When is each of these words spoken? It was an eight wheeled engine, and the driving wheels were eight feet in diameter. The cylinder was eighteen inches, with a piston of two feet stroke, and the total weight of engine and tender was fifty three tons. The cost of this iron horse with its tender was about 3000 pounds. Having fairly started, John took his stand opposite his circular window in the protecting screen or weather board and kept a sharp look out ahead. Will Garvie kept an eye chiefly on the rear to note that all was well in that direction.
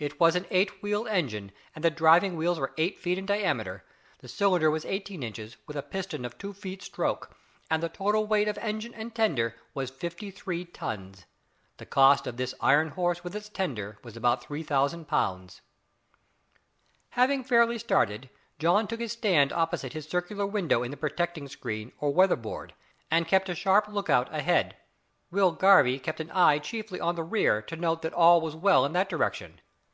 It 0.00 0.20
was 0.20 0.36
an 0.36 0.46
eight 0.50 0.80
wheeled 0.80 1.08
engine, 1.08 1.50
and 1.74 1.82
the 1.82 1.90
driving 1.90 2.36
wheels 2.36 2.60
were 2.60 2.72
eight 2.78 3.00
feet 3.00 3.18
in 3.18 3.26
diameter. 3.26 3.82
The 4.20 4.28
cylinder 4.28 4.70
was 4.70 4.84
eighteen 4.84 5.24
inches, 5.24 5.56
with 5.66 5.76
a 5.76 5.82
piston 5.82 6.24
of 6.24 6.38
two 6.38 6.52
feet 6.52 6.82
stroke, 6.84 7.36
and 7.68 7.82
the 7.82 7.88
total 7.88 8.24
weight 8.24 8.46
of 8.46 8.58
engine 8.58 8.94
and 8.94 9.12
tender 9.12 9.56
was 9.74 9.90
fifty 9.90 10.30
three 10.30 10.64
tons. 10.64 11.26
The 11.78 11.86
cost 11.86 12.28
of 12.28 12.36
this 12.36 12.54
iron 12.60 12.90
horse 12.90 13.24
with 13.24 13.34
its 13.34 13.48
tender 13.48 13.98
was 14.04 14.16
about 14.16 14.44
3000 14.44 15.06
pounds. 15.08 15.62
Having 17.10 17.42
fairly 17.42 17.76
started, 17.76 18.30
John 18.60 18.86
took 18.86 19.00
his 19.00 19.10
stand 19.14 19.52
opposite 19.52 19.94
his 19.94 20.08
circular 20.08 20.46
window 20.46 20.84
in 20.84 20.92
the 20.92 20.96
protecting 20.96 21.48
screen 21.48 21.90
or 21.98 22.14
weather 22.14 22.36
board 22.36 22.72
and 23.10 23.26
kept 23.26 23.48
a 23.48 23.54
sharp 23.56 23.88
look 23.88 24.08
out 24.08 24.32
ahead. 24.32 24.76
Will 25.32 25.50
Garvie 25.50 25.98
kept 25.98 26.20
an 26.20 26.30
eye 26.30 26.60
chiefly 26.60 27.00
on 27.00 27.16
the 27.16 27.24
rear 27.24 27.60
to 27.62 27.74
note 27.74 28.02
that 28.02 28.14
all 28.14 28.40
was 28.40 28.54
well 28.54 28.84
in 28.86 28.92
that 28.92 29.08
direction. 29.08 29.60